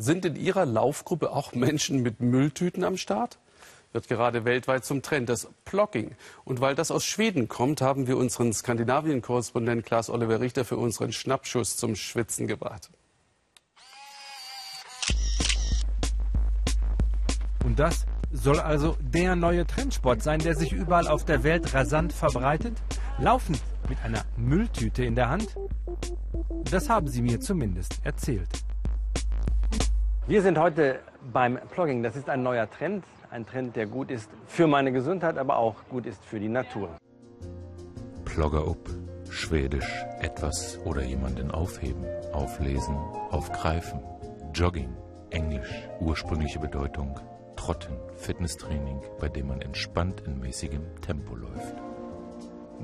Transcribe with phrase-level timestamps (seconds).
[0.00, 3.38] Sind in Ihrer Laufgruppe auch Menschen mit Mülltüten am Start?
[3.92, 6.12] Wird gerade weltweit zum Trend, das Plogging.
[6.42, 11.12] Und weil das aus Schweden kommt, haben wir unseren Skandinavien-Korrespondent Klaas Oliver Richter für unseren
[11.12, 12.88] Schnappschuss zum Schwitzen gebracht.
[17.62, 22.14] Und das soll also der neue Trendsport sein, der sich überall auf der Welt rasant
[22.14, 22.78] verbreitet?
[23.18, 25.54] Laufen mit einer Mülltüte in der Hand?
[26.70, 28.48] Das haben sie mir zumindest erzählt.
[30.30, 31.00] Wir sind heute
[31.32, 32.04] beim Plogging.
[32.04, 33.04] Das ist ein neuer Trend.
[33.32, 36.88] Ein Trend, der gut ist für meine Gesundheit, aber auch gut ist für die Natur.
[38.24, 38.88] Plogger up,
[39.28, 42.94] Schwedisch, etwas oder jemanden aufheben, auflesen,
[43.32, 43.98] aufgreifen.
[44.54, 44.96] Jogging,
[45.30, 47.18] Englisch, ursprüngliche Bedeutung,
[47.56, 51.74] Trotten, Fitnesstraining, bei dem man entspannt in mäßigem Tempo läuft.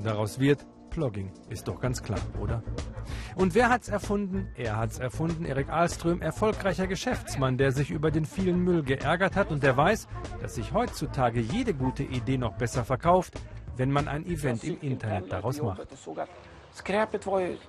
[0.03, 2.61] Daraus wird Plogging, ist doch ganz klar, oder?
[3.34, 4.48] Und wer hat's erfunden?
[4.56, 9.51] Er hat's erfunden, Erik Ahlström, erfolgreicher Geschäftsmann, der sich über den vielen Müll geärgert hat
[9.51, 10.09] und der weiß,
[10.41, 13.34] dass sich heutzutage jede gute Idee noch besser verkauft,
[13.77, 15.86] wenn man ein Event im Internet daraus macht.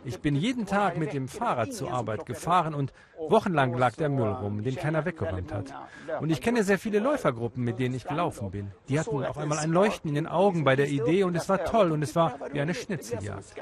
[0.03, 4.29] Ich bin jeden Tag mit dem Fahrrad zur Arbeit gefahren und wochenlang lag der Müll
[4.29, 5.73] rum, den keiner weggeräumt hat.
[6.19, 8.71] Und ich kenne sehr viele Läufergruppen, mit denen ich gelaufen bin.
[8.89, 11.63] Die hatten auf einmal ein Leuchten in den Augen bei der Idee und es war
[11.63, 13.55] toll und es war wie eine Schnitzeljagd.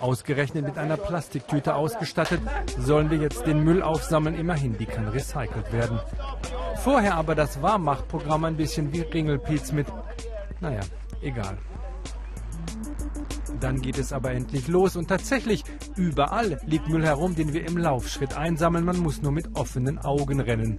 [0.00, 2.40] Ausgerechnet mit einer Plastiktüte ausgestattet,
[2.78, 4.38] sollen wir jetzt den Müll aufsammeln.
[4.38, 5.98] Immerhin, die kann recycelt werden.
[6.76, 9.86] Vorher aber das Warmmachprogramm ein bisschen wie Ringelpiez mit,
[10.60, 10.80] naja,
[11.20, 11.58] egal.
[13.60, 15.64] Dann geht es aber endlich los und tatsächlich,
[15.96, 18.84] überall liegt Müll herum, den wir im Laufschritt einsammeln.
[18.84, 20.78] Man muss nur mit offenen Augen rennen.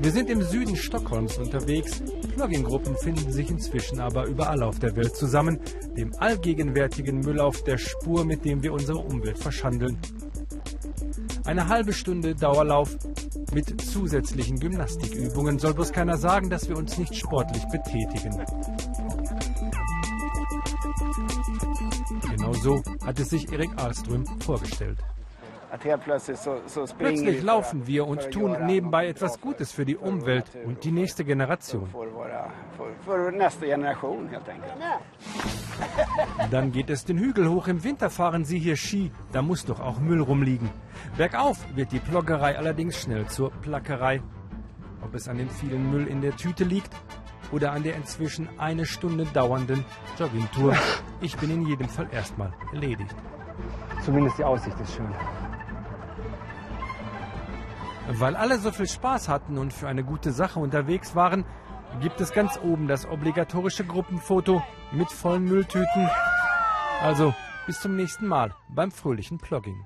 [0.00, 2.02] Wir sind im Süden Stockholms unterwegs.
[2.34, 5.58] Plugin-Gruppen finden sich inzwischen aber überall auf der Welt zusammen,
[5.96, 9.98] dem allgegenwärtigen Müll auf der Spur, mit dem wir unsere Umwelt verschandeln.
[11.44, 12.96] Eine halbe Stunde Dauerlauf
[13.54, 18.44] mit zusätzlichen Gymnastikübungen soll bloß keiner sagen, dass wir uns nicht sportlich betätigen.
[22.66, 24.98] So hat es sich Erik Ahlström vorgestellt.
[26.98, 31.88] Plötzlich laufen wir und tun nebenbei etwas Gutes für die Umwelt und die nächste Generation.
[36.50, 37.68] Dann geht es den Hügel hoch.
[37.68, 39.12] Im Winter fahren Sie hier Ski.
[39.30, 40.68] Da muss doch auch Müll rumliegen.
[41.16, 44.22] Bergauf wird die Ploggerei allerdings schnell zur Plackerei.
[45.04, 46.90] Ob es an dem vielen Müll in der Tüte liegt
[47.52, 49.84] oder an der inzwischen eine Stunde dauernden
[50.18, 50.74] Joggingtour.
[51.20, 53.14] Ich bin in jedem Fall erstmal erledigt.
[54.04, 55.08] Zumindest die Aussicht ist schön.
[58.08, 61.44] Weil alle so viel Spaß hatten und für eine gute Sache unterwegs waren,
[62.00, 66.08] gibt es ganz oben das obligatorische Gruppenfoto mit vollen Mülltüten.
[67.02, 67.34] Also
[67.66, 69.84] bis zum nächsten Mal beim fröhlichen Plogging.